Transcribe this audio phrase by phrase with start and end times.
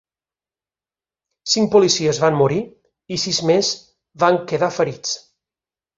[1.51, 2.59] Cinc policies van morir
[3.17, 3.73] i sis més
[4.25, 5.13] van quedar ferits.